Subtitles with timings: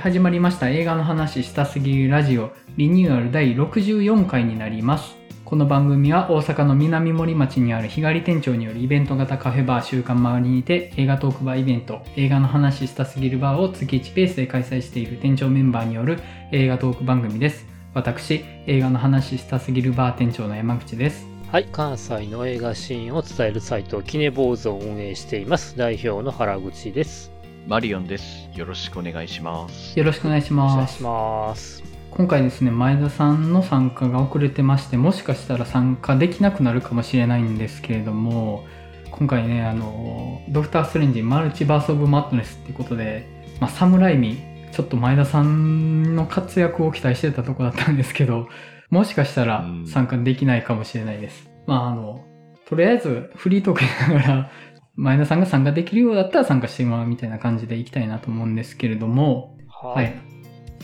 [0.00, 5.14] 始まりました映画の話したすぎるラジオリニューアル第64回になります。
[5.44, 16.18] この番組は大阪の南森町にある日帰り店長によるイベント型カフェバー週刊周りにて映画トークバーイベント映画の話したすぎるバーを月1ペースで開催している店長メンバーによる
[16.50, 17.66] 映画トーク番組です。
[17.92, 21.26] 私、映画の話したすぎるバー店長の山口です。
[21.52, 25.76] はい、関西の映画シーンを伝えるサイト、キネ坊主を運営しています。
[25.76, 27.39] 代表の原口です。
[27.66, 28.48] マリオンです。
[28.54, 29.98] よろしくお願いします。
[29.98, 31.02] よろしくお願いしお願ますいし。
[31.02, 31.82] ます。
[32.10, 38.64] 今回ですね前田さんの参加が遅れてましてもしかしたら参加できなくなるかもしれないんですけれども
[39.12, 43.26] 今回ねあのドクター・ストレンジマルチバース・オブ・マッドネスっていうことで、
[43.60, 44.38] まあ、サムライミ
[44.72, 48.48] ちょっと前田さんの活躍を期待してたとこだったんですけど
[48.90, 52.24] もしかしたらうん参加できないかもしれないです、まああの
[52.66, 54.50] とりあえずフリートークやながら
[55.00, 60.14] 前田さんが参加できるようだったら参加してもらうみたいな感じでいきたいなと思うんですけれどもははい。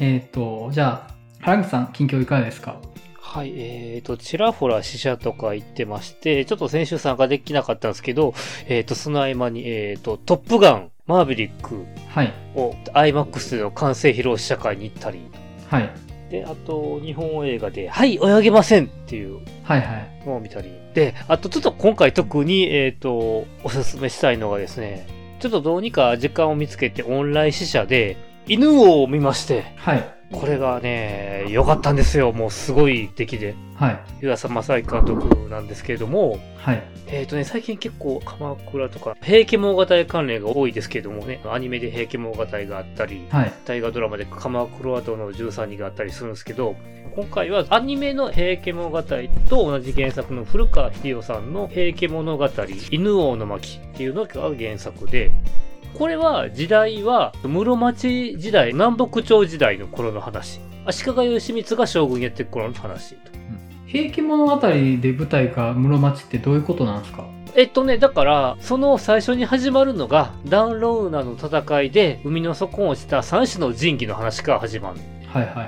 [0.01, 2.81] えっ、と、じゃあ、原口さん、近況いかがですか？
[3.21, 8.33] はい、えっ、と、ちらほら死者とか言ってまして、ちょっと先週参加できなかったんですけど、
[8.69, 12.33] えっ、と、その合間に、えっ、と、トップガン、マーヴェリックはい。
[12.55, 15.21] を IMAX での完成披露試写会に行ったり、
[15.69, 15.91] はい。
[16.31, 20.27] で、あと、日本映画で、はい、泳げませんっていうはいはい。
[20.27, 20.71] のを見たり。
[20.95, 25.07] で、あとちょっと今回特に、えっ、と、おすすめしたいのがですね、
[25.39, 28.17] ちょっとどうにか時間を見つけてオンライン試写で、
[28.49, 30.16] 犬王を見まして、はい。
[30.39, 32.31] これがね、良かったんですよ。
[32.33, 33.55] もうすごい出来で。
[33.75, 34.01] はい。
[34.21, 36.83] 湯浅正明監督なんですけれども、はい。
[37.07, 43.53] えっ、とね、最近結構鎌倉とか、平家物語関連が多いですけれどもね、アニメで平家物語があったり、はい。
[43.65, 46.77] 大河ドラマで鎌倉殿の13人があったりするんですけど、
[47.15, 49.17] 今回はアニメの平家物語と
[49.49, 52.49] 同じ原作の古川秀夫さんの平家物語、
[52.91, 55.31] 犬王の巻っていうのが原作で、
[55.99, 60.61] これは時代は室町時代、南北朝時代の頃の話。
[60.85, 63.33] 足利義満が将軍やってる頃の話と。
[63.87, 67.25] 平家物語で舞台が室町ってどういうことなんですか？
[67.55, 75.01] えっとね、だから、その最初に始まるのが、ダンローナの戦いで海の底に落ちた三種の神器の話から始まる。
[75.27, 75.67] はいはいはい。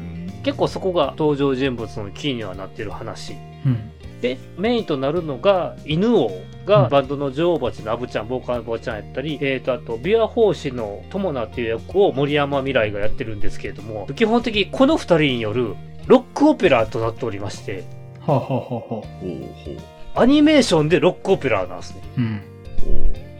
[0.00, 3.34] うん結構そこが登場人物のキーにはなってる話。
[3.64, 3.92] うん。
[4.20, 6.30] で、メインとなるのが、犬王
[6.64, 15.74] がうんバンドの女王蜂のアブちゃん、ボーカルのボーちゃんやったり、えっ、と、あと、琵琶法師の友名っていう役を森山未来がやってるんですけれども、基本的にこの二人による
[16.06, 17.84] ロックオペラとなっておりまして、
[18.20, 22.02] はあ、はあはあはアニメーションでロックオペラなんですね。
[22.16, 22.42] うん。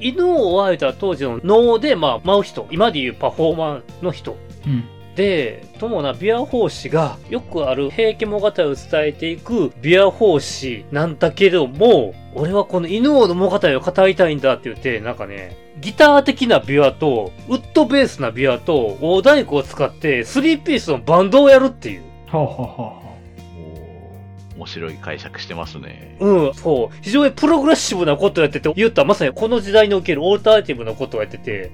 [0.01, 4.37] 犬王は言うたら当時の能で、まあ、舞う人、今でいうパフォーマーの人。
[5.19, 5.25] うん。
[5.25, 22.03] で、友な琵琶法師がよくある平家物語を伝えていく琵琶法師なんだけども、俺はこの犬王の物語を語りたいんだって言って、なんかね、ギター的な琵琶と、ウッドベースな琵琶と、大太鼓を使って、スリーピースのバンドをやるっていう。
[24.57, 26.17] 面白い解釈してますね。
[26.19, 26.97] うん、そう。
[27.01, 31.71] 非常にプログレッシブなことをやってて、言ったらまさにこの時代におけるオルタナティブなことをやってて、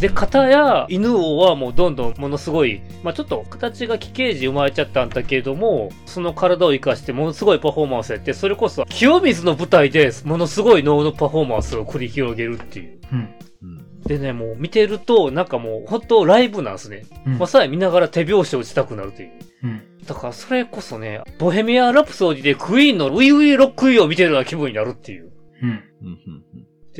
[0.00, 12.98] で、片や犬王はもうどんどんものすごい、まあちょっと形が奇形児生まれちゃったんだけれども、その体を生かしてものすごいパフォーマンスやって、それこそ清水の舞台でものすごい能のパフォーマンスを繰り広げるっていう。
[13.12, 13.18] うん。
[13.62, 17.04] うんでね、もう見てると、なんかもう本当ライブなんですね。
[17.26, 17.38] うん。
[17.38, 19.30] まさに見ながら手拍子を打ちたくなるという。
[19.62, 19.82] うん。
[20.06, 25.30] だからそれこそね、ボヘミアン・ラプソディでクイーンのウィウィロックイーを見てるような気分になるっていう。
[25.62, 25.82] うん。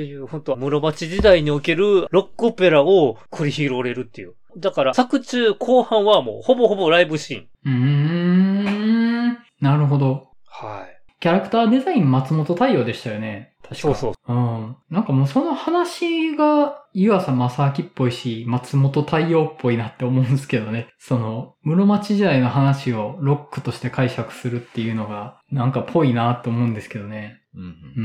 [0.00, 4.34] っていう、本当室町時代におけるロックオペラを繰り広げるっていう。
[4.56, 7.48] だから、作中後半はもうほぼほぼライブシーン。
[7.66, 9.38] うーん。
[9.60, 10.28] なるほど。
[10.46, 11.00] はい。
[11.20, 13.52] キャラクターデザイン松本太陽でしたよね。
[13.62, 14.32] 確かそうそう。
[14.32, 14.76] うん。
[14.88, 20.88] なんかもうその話が湯浅正明っぽいし、松本太陽っぽいなって思うんですけどね。
[20.98, 27.39] その、室町時代の話をロックとして解釈するっていうのが、なんかぽいなって思うんですけどね。
[27.54, 28.00] うんうー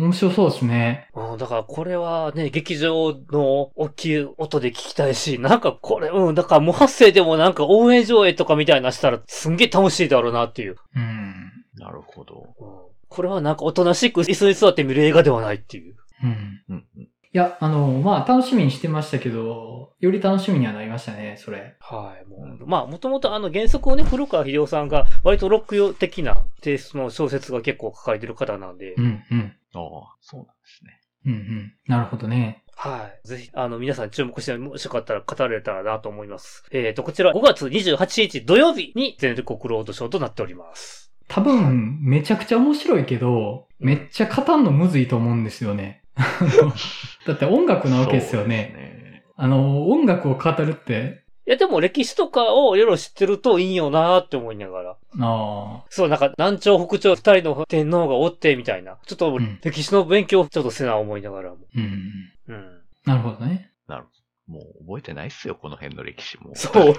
[0.00, 1.08] ん、面白そうですね。
[1.14, 10.76] うん、だからこれはね、劇場の大きい音で聞きたいし、なんかこれ、うん、だから無発声でもなんか応援上映とかみたいなしたらすんげえ楽しいだろうなっていう。
[10.94, 11.34] うん。
[11.74, 12.54] なるほど。
[12.60, 15.96] うんこれはなんかおとなしく椅子に座って見る映画ではないっていう。
[16.22, 16.30] うん。
[16.68, 17.08] うんうんい
[17.38, 21.76] や、あの、まあ、楽しみにしてましたけど、より楽しみにはなりましたね、それ。
[21.80, 22.28] はい。
[22.28, 29.52] もうまあ、もともとあの原作をね、古川秀夫さんが割とロック的なテイストの小説が結構書かれてる方なんで、うん、うん。
[29.74, 31.00] ああ、そうなんですね。
[31.26, 31.72] うん、うん。
[31.86, 32.64] なるほどね。
[32.74, 33.26] はい。
[33.26, 36.64] ぜひ、あの、皆さん注目して、もしよかったら語られたらなと思います。
[36.70, 41.12] えっ、と、こちら5月28日土曜日に全国ロードショーとなっております。
[41.26, 46.02] 多分、めちゃくちゃ面白いけど、めっちゃ語んのむずいと思うんですよね。
[47.26, 48.48] だって音楽なわけですよね。
[48.48, 49.24] ね。
[49.36, 54.96] あの、音楽を語るって、いや、でも歴史とかをいろいろ知ってるといいよなーって思いながら。
[55.20, 58.98] あそう、なんか、南朝北朝二人の天皇がおって、みたいな。
[59.06, 61.56] ちょっとうん歴史の勉強ちょっとせな思いながらも。
[61.56, 62.32] あ、うん。
[62.48, 62.80] うん。
[63.06, 63.70] なるほどね。
[63.86, 64.10] なるほ
[64.52, 64.58] ど。
[64.58, 66.50] もう覚えてないっすよ、この辺の歴史も。
[66.54, 66.94] そう。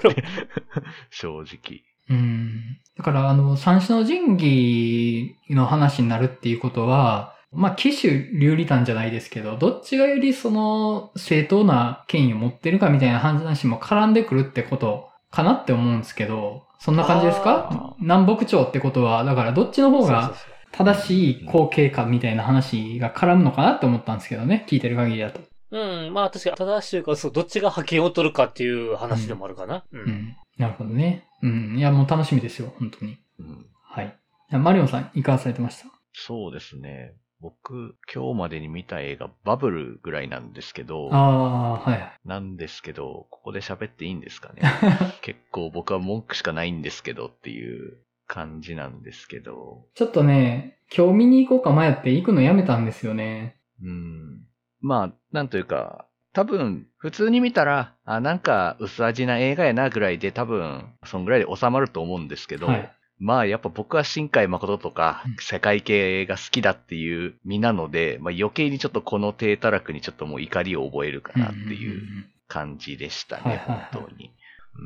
[1.10, 1.84] 正直。
[2.08, 2.78] うん。
[2.96, 4.36] だから、あの、三種の神
[5.46, 17.68] 器の話になるっていうことは、まあ、騎手流理団じゃないですけど、どっちがよりその正当な権威を持ってるかみたいな話も絡んでくるってことかなって思うんですけど、そんな感じですか？
[17.70, 20.34] あ南北朝ってことは、だからどっちの方が
[20.72, 25.40] 正しい後継かみたいな話が絡むのかなって思ったんですけどね、聞いてる限りだと。
[25.72, 29.84] うん、まあ確かに正しいか、そう、どっちが派遣を取るかっていう話でもあるかな。
[29.92, 30.00] うん。
[30.00, 30.36] うん。
[30.56, 31.24] なるほどね。
[31.42, 31.76] うん。
[31.76, 33.18] いや、もう楽しみですよ、本当に。
[33.38, 34.16] うん、はい。
[34.52, 35.88] マリオンさん、いかがされてました？
[36.12, 37.12] そうですね。
[37.40, 42.12] 僕、今日までに見た映画、バブルぐらいなんですけど、ああ、はい。
[42.24, 44.62] なんですけど、ここで喋っていいんですかね？
[45.22, 47.96] 結構僕は文句しかないんですけどっていう
[48.26, 53.56] 感じなんですけど、ちょっとね、今日見に行こうか迷って行くのやめたんですよね。
[53.82, 54.40] うん。
[54.80, 62.92] まあ、なんというか、多分、普通に見たら、あ、なんか薄味な映画やなぐらいで多分、そんぐらいで収まると思うんですけど、はい。
[63.20, 72.02] まあやっぱ僕は新海誠とかうん世界系が好きだっていう身なので、まあ余計にちょっとこの低たらくにちょっともう怒りを覚えるかなっていう
[72.48, 74.32] 感じでしたね、本当に。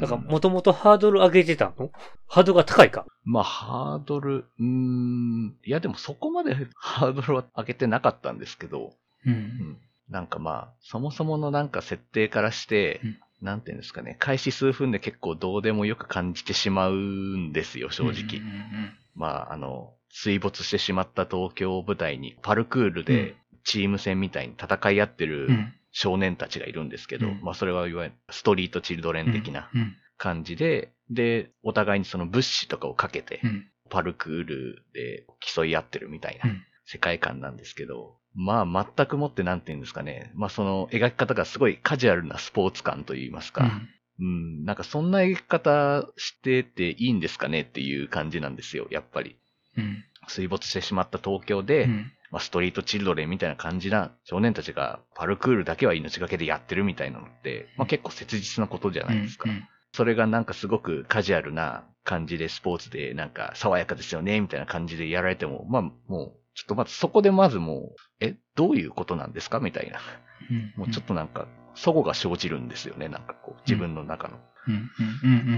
[0.01, 1.93] だから、うんもともとハードル上げてたの？
[2.27, 3.07] ハードルが高いか？
[3.23, 8.93] まあハードル、うーん、いやでもそこまでハードルは上げてなかったんですけど、
[9.25, 9.33] うん。
[9.33, 9.37] う。
[9.37, 9.77] うんん
[10.11, 18.41] なんかまあ、そもそものなんか設定からして、うんなんていうんですかね、開始数分で結構どうでもよく感じてしまうんですよ、正直。
[18.41, 25.75] うんうんまあ、あの、水没してしまった東京を舞台に、パルクールでチーム戦みたいに戦い合ってるうんうん。
[25.97, 29.97] 少年たちがいるんですけど、うんまあ、それはいわゆるストリートチルドレン的なうん。
[30.17, 33.71] 感じで、で、お互いにその物資とかをかけてう、ん。
[33.91, 43.71] パルクールで競い合ってるみたいなうん世界観なんですけど、まあ、全くもってなんて言うんですかね、まあ、その描き方がすごいカジュアルなスポーツ感といいますか、
[44.21, 49.37] うん、なんかそんな描き方してていいんですかねっていう感じなんですよ、やっぱり。
[49.77, 50.05] うん。
[50.27, 52.13] 水没してしまった東京で、うん。
[52.31, 59.49] まあ、ストリートチルドレンみたいな感じな少年たちがパルクールだけは命がけでやってるみたいなのって、まあ、結構切実なことじゃないですか。
[59.49, 69.61] うんそれがなんかすごくカジュアルな感じでスポーツでなんか爽やかですよねみたいな感じでやられても、まあもう、ちょっとまずそこでまずもう、え、どういうことなんですか？
[69.61, 69.99] みたいな。
[70.51, 70.73] うん。
[70.77, 73.09] もうちょっとなんか、齟齬が生じるんですよね。
[73.09, 74.39] なんかこう、自分の中の。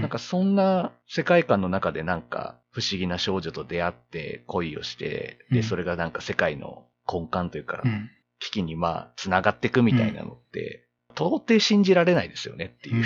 [0.01, 8.09] なんかそんな世界観の中でなんか不思議な少女と出会って恋をして、で、うんそれがなんか世界の根幹というかう、ん。
[8.39, 13.05] 危機にまあ、繋がっていくみたいなのって、到底信じられないですよねっていう。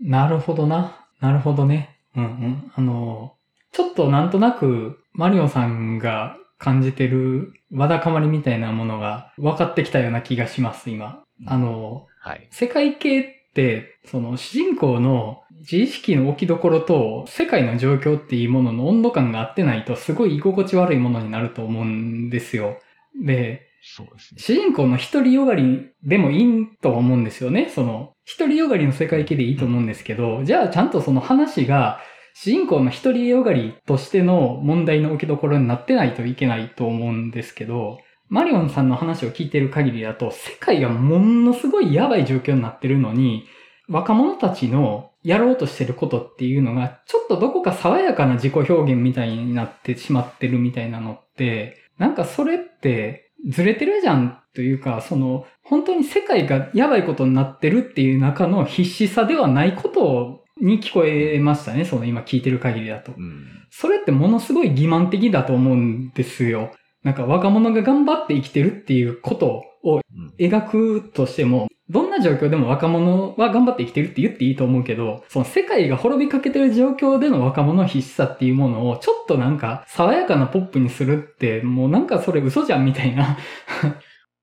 [0.00, 0.10] うん。
[0.10, 1.06] なるほどな。
[1.20, 1.98] なるほどね。
[2.14, 2.72] うんうん。
[2.74, 3.34] あの、
[3.72, 11.24] ちょっとなんとなく、マリオさんが感じてるわだかまりみたいなものが分かってきたような気がします、今。
[11.44, 12.46] あの、はい。
[12.52, 22.78] 世界系って、その主人公の自意識の置きどころと世界の状況っていうものの温度感が合ってないとすごい居心地悪いものになると思うんですよ。
[23.20, 24.40] で、そうですね。
[24.40, 27.70] 主人公の一人よがりでもいいとは思うんですよね。
[27.74, 31.98] その、一人よがりの世界系でいいと思うんですけど、じゃあちゃんとその話が、
[32.34, 37.98] 主人公の一人よがりとしての問題の置きどころになってないといけないと思うんですけど、
[38.28, 43.44] マリオンさんの話を聞いてる限りだと、世界がものすごいやばい状況になってるのに、
[43.88, 61.84] 若者たちのやろうとしてることっていうのが、ちょっとどこか爽やかな自己表現みたいになってしまってるみたいなのって、なんかそれってずれてるじゃんというか、その、本当に世界がやばいことになってるっていう中の必死さではないことをに聞こえましたね。
[61.84, 63.12] その今聞いてる限りだと。
[63.12, 63.46] うん。
[63.70, 66.72] それってものすごい欺瞞的だと思うんですよ。
[67.02, 70.34] なんか若者が頑張って生きてるっていうことをうん。
[70.38, 83.36] 描くとしても、どんな状況でも若者は頑張って生きてるって言っていいと思うけど、その世界が滅びかけてる状況での若者の必死さっていうものをちょっとなんか爽やかなポップにするって、もうなんかそれ嘘じゃんみたいな。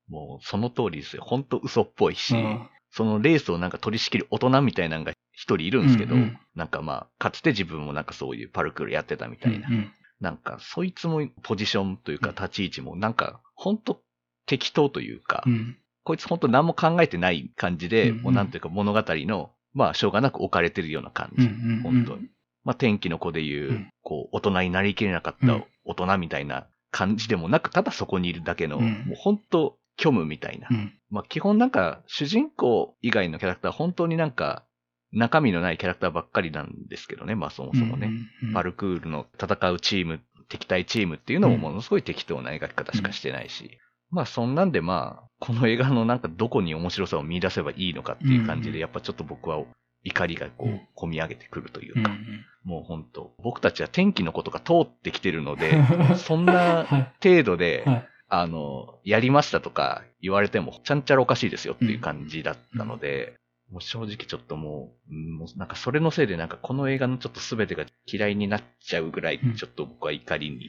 [0.09, 1.23] もうその通りですよ。
[1.23, 9.67] ほんと嘘っぽいし、うんそのレースをなんか取り仕切る大人みたいなのが一人いるんですけど、うんうんなんかまあ、かつて自分もなんかそういうパルクールやってたみたいな。
[9.69, 14.01] うんなんか、そいつもポジションというかうん立ち位置もなんか、ほんと
[14.45, 21.45] 適当というか、うんこいつほんと何も考えてない感じで、うんうんもうなんていうか物語の、まあ、しょうがなく置かれてるような感じ。
[21.45, 22.27] うんうんうん本当に。
[22.65, 30.67] まあ、天気の子でいう、うんこう、大人になりきれなかったうん大人みたいな感じでもなく、ただそこにいるだけの、うんもう本当虚無みたいな。
[30.69, 30.93] うん。
[31.09, 34.65] まあ基本なんか主人公以外のキャラクターは本当になんか
[35.11, 38.07] 中身のないキャラクターばっかりなんですけどね、まあそもそもね。
[38.07, 38.09] う
[38.45, 43.77] んうんパルクールの戦うチーム、敵対チームっていうのもものすごい適当な描き方しかしてないし。
[44.11, 49.63] まあそんなんでまあ、この映画のなんかどこに面白さを見出せばいいのかっていう感じうんで、やっぱちょっと僕は
[50.03, 55.81] 怒りがこう込み上げてくるというか、うんうんもう本当僕たちは天気のことが通ってきてるので、
[56.17, 57.11] そんなはい。
[57.23, 58.07] 程度で、はい。
[58.27, 63.38] あの、やりましたとか言われても、ちゃんちゃらおかしいですよっていう感じだったので、
[63.71, 70.59] もう正直ちょっともう、うんもうなんかそれのせいでなんかこの映画のちょっと全てが嫌いになっちゃうぐらいうん、ちょっと僕は怒りに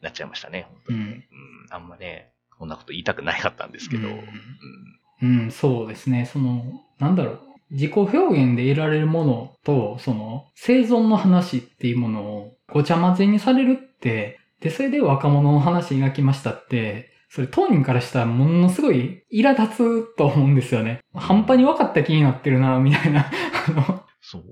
[0.00, 0.98] なっちゃいましたね、本当に。
[0.98, 1.04] うん。
[1.06, 1.22] うん、
[1.70, 4.10] あんまね、こんなこと言いたくなかったんですけど、う
[5.22, 6.26] うんんうん、そうですね。
[6.26, 6.64] その、
[6.98, 7.40] なんだろう。
[7.70, 21.00] 自己表現で得られるものと、その、生存の話っていうものをごちゃ混ぜにされるって、で、それで若者の話描きましたって、それ当人からしたらものすごい苛立つと思うんですよね。
[21.12, 23.28] 半端に分かった気になってるな、みたいな。
[23.66, 24.42] あの、そう。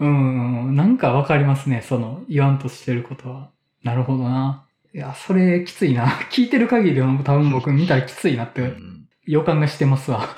[0.00, 1.80] うん、なんかわかりますね。
[1.80, 3.52] その、言わんとしてることは。
[3.84, 4.66] なるほどな。
[4.92, 6.08] いや、それきついな。
[6.32, 10.28] 聞いてる限りでも多分僕見たらきついなってうん予感がしてますわ。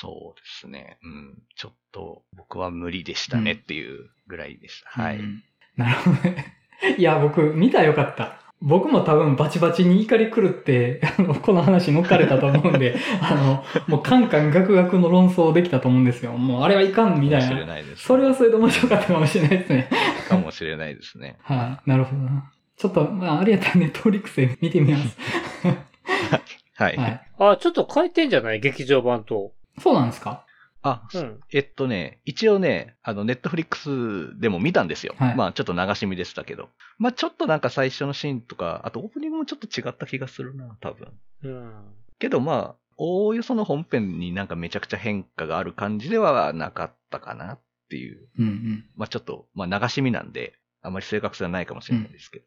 [0.00, 0.98] そうですね。
[1.00, 1.38] うん。
[1.54, 4.90] ちょっと僕は無理でしたねっていうぐらいでした。
[5.00, 5.18] はい。
[5.18, 5.44] うん
[5.76, 6.56] なるほどね。
[6.98, 8.47] いや、僕、見たらよかった。
[8.60, 16.32] 僕も多分バチバチに怒り狂って、あの、この話乗っかれたと思うんで、 あの、もうカンカンガクガクの論争できたと思うんですよ。
[16.32, 17.74] もうあれはいかんみたかもしれいな。
[17.74, 19.88] ないです、それはそれで面白かったかもしれないですね。
[20.28, 21.36] かもしれないですね。
[21.44, 22.50] はい、なるほどな。
[22.76, 25.16] ちょっと、まあ、あれやったらネットフリックスで見てみます。
[26.76, 26.96] はい。
[26.96, 27.20] はい。
[27.38, 28.60] あ、ちょっと変えてんじゃない？
[28.60, 29.52] 劇場版と。
[29.80, 30.44] そうなんですか？
[30.88, 31.40] あ、うん。
[31.52, 35.14] えっとね、一応ね、あの、ネットフリックスでも見たんですよ。
[35.18, 36.68] はいまあ、ちょっと流し見でしたけど。
[36.98, 41.12] まあ、ちょっとなんか最初のシーンとか、あとオープニングもちょっと違った気がするな、多分。
[41.44, 41.94] うん。
[42.18, 48.28] けどまあ、おおよその本編になんかめちゃくちゃ変化がある感じではなかったかなっていう。
[48.38, 48.84] うんうん。
[48.96, 52.44] まあ、ちょっと、まあ、流し見なんで、あまり正確性はないかもしれないですけど。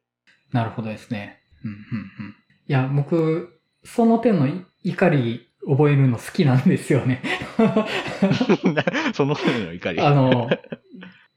[0.51, 1.41] なるほどですね。
[1.63, 1.77] うんうんう
[2.29, 2.35] ん。
[2.67, 7.21] いや、僕、その点のい怒り覚えるの好きなんですよね。
[9.13, 9.99] その辺の怒り。
[10.01, 10.49] あの、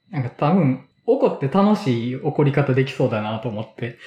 [0.09, 3.99] なんか多分、怒って楽しい怒り方できそうだなと思って。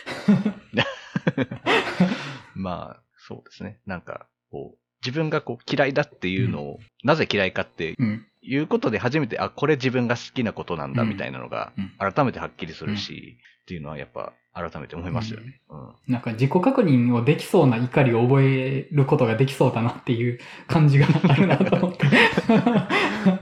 [2.55, 3.79] まあ、そうですね。
[3.87, 8.25] なんか、こう、自分がこう嫌いだっていうのを、なぜ嫌いかってうん。
[8.41, 15.61] いうことで初めて、あ、これ自分が好きなことなんだうんみたいなのがうん、改めてはっきりするし、っていうのはやっぱ改めて思いますよね。
[16.07, 22.07] なんか自己確認をできそうな怒りを覚えることができそうだなっていう感じがあるなと思って。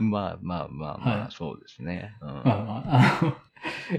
[0.01, 2.13] う んまあまあまあまあ、はいそうですね。
[2.19, 3.37] うんまあまあ、あの、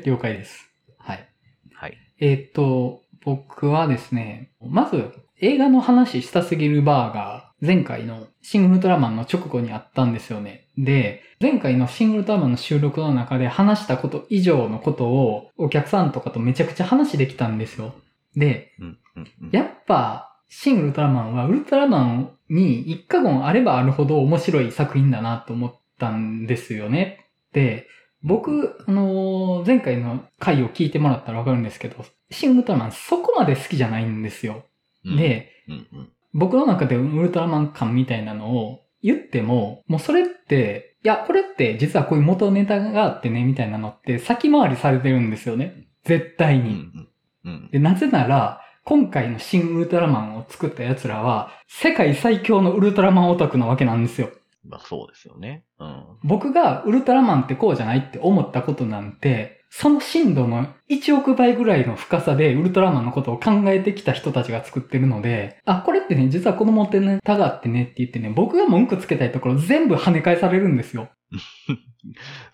[0.05, 0.71] 了解です。
[0.99, 1.27] はい。
[1.73, 1.97] はい。
[2.21, 10.67] えーっと、僕はですね、まず映画の話したすぎるバーが前回のシングルトラマンの直後にあったんですよね。
[10.77, 17.95] で、前回のシングルトラマンの収録の中で話したこと以上のことをお客さんとかとめちゃくちゃ話できたんですよ。
[18.37, 27.27] で、うんうんうんやっぱシングルトラマンはウルトラマンに一過言あればあるほど面白い作品だなと思ったんですよね。
[27.53, 27.87] で、
[28.23, 34.65] 僕、あのー前回の回を聞いてもらったらわかるんですけど、シングルトラマンそこまで好きじゃないんですよ。
[35.05, 45.89] うん、で、うんうん僕の中でウルトラマン感みたいなのを言っても、もうそれって、いや、これって実はこういう元ネタがあってね、みたいなのって先回りされてるんですよね。
[46.05, 46.71] 絶対に。
[46.71, 47.09] うんうん
[47.45, 54.31] うんで、なぜなら、今回の新ウルトラマンを作った奴らは、世界最強のウルトラマンオタクなわけなんですよ。
[54.69, 55.65] まあそうですよね。
[55.79, 56.05] うん。
[56.23, 71.11] 僕がウルトラマンってこうじゃないって思ったことなんて、その深度の1億倍ぐらいの深さでウルトラマンのことを考えてきた人たちが作ってるので、あ、これってね、実はこの元ネタがあってねって言ってね、僕が文句つけたいところ全部跳ね返されるんですよ。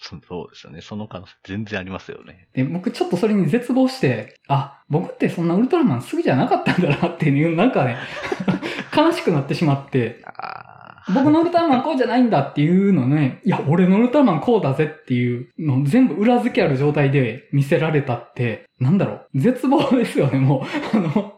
[0.00, 0.80] そそうですよね。
[0.80, 2.48] その可能性全然ありますよね。
[2.54, 7.96] で、僕ちょっとそれに絶望して、あ、僕ってそんなウルトラマン好きじゃなかったんだなっていう、なんかね、
[8.96, 10.73] 悲しくなってしまって、ああ。
[11.12, 20.62] 僕のウルトラマンこうじゃないんだっていうのね、 いや、俺のウルトラマンこうだぜっていうのを全部裏付けある状態で見せられたって、なんだろう、絶望ですよね、もう。
[20.96, 21.34] あの、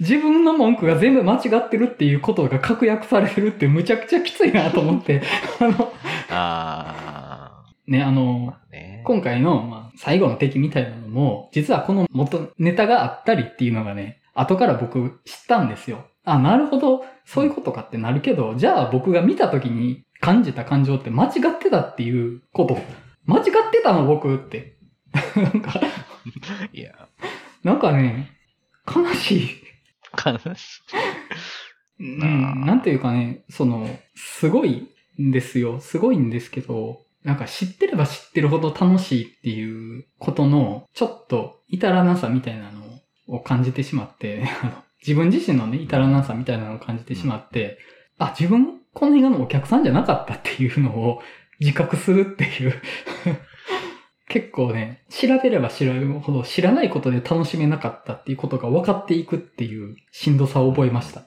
[0.00, 5.22] 自分の文句が全部間違ってるっていうことが確約されるってむちゃくちゃきついなと思って、
[5.60, 5.92] あの、
[6.30, 8.64] あね、あの、あ。
[8.72, 9.02] ね。
[9.04, 16.06] 今回の、まあ、最後の敵みたいなのも、実はこの元ネタがあったりっていうのがね、後から僕知ったんですよ。
[16.24, 22.78] あ、なるほど、そういうことかってなるけど、じゃあ僕が見た時に感じた感情って間違ってたっていうこと。
[23.26, 24.76] 間違ってたの僕って。
[25.36, 25.80] なんか、
[26.72, 27.08] いや、
[27.62, 28.30] なんかね、
[28.86, 29.48] 悲しい。
[30.24, 30.82] 悲しい。
[32.00, 34.88] うん、なんていうかね、その、すごい
[35.20, 35.80] んですよ。
[35.80, 42.82] すごいんですけど、なんか知ってれば知ってるほど楽しいっていうことの、ちょっと至らなさみたいなの
[43.28, 44.72] を感じてしまって、あの
[45.06, 47.78] 自分自身のね、至らなさみたいなのを感じてしまって、
[48.18, 51.22] あ、自分、この映画のお客さんじゃなかったっていうのを
[51.60, 52.80] 自覚するっていう。
[54.28, 61.20] 結構ね、調べれば調べるほど知らないことで楽しめなかったっていうことが分かっていくっていうしんどさを覚えました。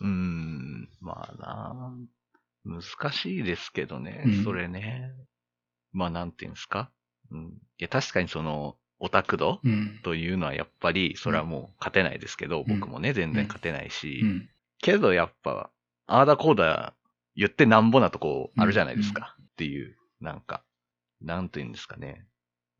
[0.00, 1.94] う ーん、まあ
[2.64, 5.12] な難しいですけどね、うんそれね。
[5.92, 6.90] まあなんていうんですか？
[7.30, 7.44] うん。
[7.48, 9.98] いや、確かにその、オタク度うん。
[10.02, 14.48] というのはやっぱり、それはもう勝てないですけど、うん僕もね、全然勝てないし、うん。
[14.78, 15.70] けどやっぱ、
[16.06, 16.94] ああだこうだ
[17.34, 19.36] 言ってなんぼなとこあるじゃないですか。
[19.42, 20.62] っていう、なんか、
[21.20, 22.26] なんていうんですかね。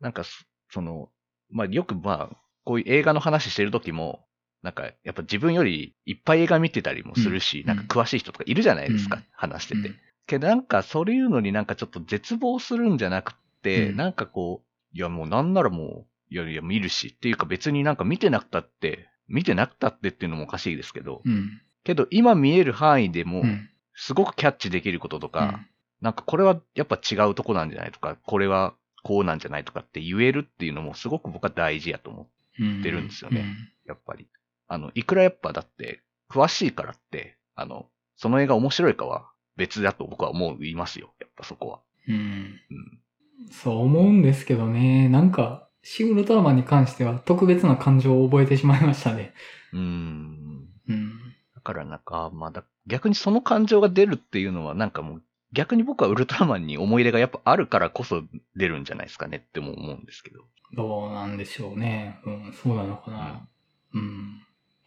[0.00, 1.10] なんかそ、その、
[1.50, 4.26] まあよくまあ、こういう映画の話してる時も、
[4.62, 9.88] なんか、やっぱ自分よりいっぱい映画見てたりもするし、うんなんか詳しい人とかいるじゃないですか、うん話してて。
[9.88, 9.96] うん
[10.26, 21.60] けどなんか、そういうのになんかちょっと絶望するんじゃなくて、うんなんかこう、いやもうなんならもう、いやいや見るし、っていうか別になんか見てなくたって、見てなくたってっていうのもおかしいですけど、うん。
[21.84, 23.68] けど今見える範囲でもう、ん。
[23.94, 25.60] すごくキャッチできることとか、
[26.00, 32.64] なんかこれはやっぱ違うとこなんじゃないとか、これはこうなんじゃないとかって言えるっていうのもすごく僕は大事やと思う。
[32.64, 32.82] うん。
[32.82, 33.44] 出るんですよね
[33.86, 34.28] やっぱり。
[34.68, 41.12] あの、いくらやっぱだって、詳しいからって、あの、その映画面白いかは別だと僕は思いますよ。
[41.20, 41.80] やっぱそこは。
[42.06, 42.14] うん。
[42.14, 42.20] うん。
[42.20, 43.50] うん。
[43.50, 45.08] そう思うんですけどね。
[45.08, 49.32] なんか、シン・ウルトラマンに関しては特別な感情を覚えてしまいましたね。
[49.72, 50.68] うーん。
[50.88, 51.18] うん。
[51.54, 55.22] だからなんか、まあだ、逆にその感情が出るっていうのはなんかもう、
[55.52, 58.22] 逆に僕はウルトラマンに思い入れがやっぱあるからこそ
[58.56, 60.44] 出るんじゃないですかねっても思うんですけど。
[60.76, 62.20] どうなんでしょうね。
[62.24, 63.48] うん、そうなのかな。
[63.94, 64.42] うん。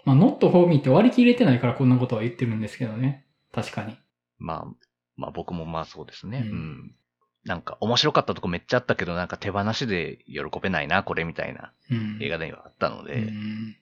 [0.06, 3.26] まあ、ノットフォーミーって割り切れてないからこんなことは言ってるんですけどね。
[3.52, 3.98] 確かに。
[4.40, 4.68] まあ、
[5.18, 6.44] まあ僕もまあそうですね。
[6.46, 6.96] ううんん。
[7.46, 12.18] なんか面白かったとこめっちゃあったけど、なんか手放しで喜べないな、これみたいなうん。
[12.22, 13.14] 映画ではあったので。
[13.16, 13.76] うん。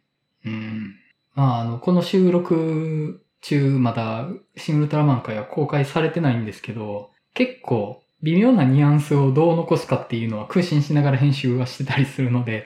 [0.45, 0.95] うん。
[1.35, 12.65] まあ、あの、この収録中、まだ、シン・ウルトラマン会は公開されてないんですけど、結構、微妙なニュアンスをどう残すかっていうのは空心しながら編集はしてたりするので、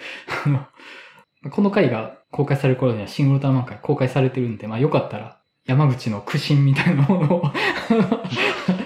[1.52, 7.44] この回が公開される頃にはシン・ウルトラマン会公開されてるんで、まあよかったら、山口の苦心みたいなものを、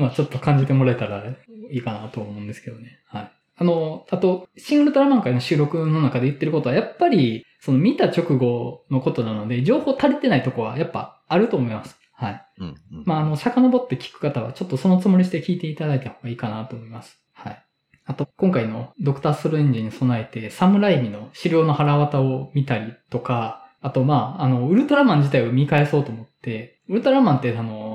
[0.00, 1.36] まあちょっと感じてもらえたらい
[1.70, 3.00] いかなと思うんですけどね。
[3.06, 3.32] はい。
[3.56, 11.98] あの、あと、シン・ウルトラマン会の収録の中で言ってることは、やっぱり、その見た直後のことなので、情報足りてないとこはやっぱあると思います。
[12.14, 12.46] はい。
[12.58, 13.02] うん、うん。
[13.04, 17.22] まあ、あの、遡って聞く方は、ちょっとそのつもりして聞いていただいた方がいいかなと思います。
[17.34, 17.64] はい。
[18.06, 27.89] あと、今回のドクターストレンジに備えて、サムライミの資料の腹渡を見たりとか、あと、まあ、あの、ウルトラマン自体を見返そうと思って、ウルトラマンって、あの、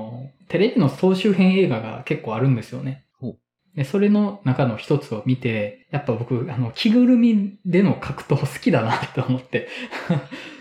[0.48, 3.06] テレビの総集編映画が結構あるんですよね。
[3.76, 9.68] で、それの中の一つを見て、やっぱ僕、あの、着ぐるみでの格闘好きだなって思って、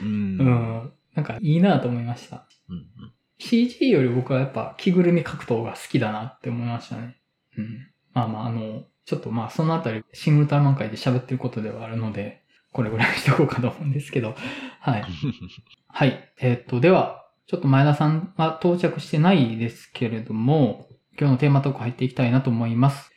[0.02, 0.08] うん。
[0.08, 0.48] ううん。
[0.50, 2.46] ん、なんかいいなと思いました。
[2.70, 2.86] うん。
[3.40, 7.16] CG より僕はやっぱ着ぐるみ格闘が好きだなって思いましたね。
[7.58, 7.88] うん。
[8.14, 12.42] まあまあ、あの、ちょっとまあそのあたり、シングルターマン会で喋ってることではあるので、
[12.74, 14.36] これぐらいにしとこうかと思うんですけど。
[14.82, 15.06] はい。
[15.88, 16.34] はい。
[16.42, 23.12] えーっと、では、ちょっと前田さんは到着してないですけれども、今日のテーマトーク入っていきたいなと思います。